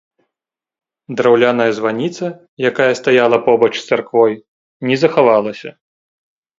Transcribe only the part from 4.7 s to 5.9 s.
не захавалася.